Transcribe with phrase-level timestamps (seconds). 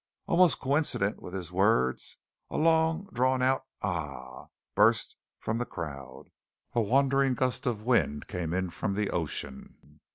[0.25, 2.17] Almost coincident with his words
[2.49, 4.47] a long drawn a ah!
[4.73, 6.31] burst from the crowd.
[6.73, 9.99] A wandering gust of wind came in from the ocean.